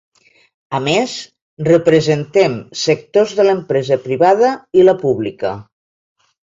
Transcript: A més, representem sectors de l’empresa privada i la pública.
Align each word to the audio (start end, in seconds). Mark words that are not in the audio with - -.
A 0.77 0.79
més, 0.85 1.11
representem 1.67 2.57
sectors 2.87 3.37
de 3.41 3.49
l’empresa 3.49 4.01
privada 4.09 4.55
i 4.83 4.91
la 4.91 5.01
pública. 5.07 5.59